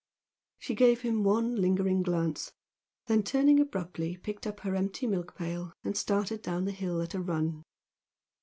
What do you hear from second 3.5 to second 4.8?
abruptly picked up her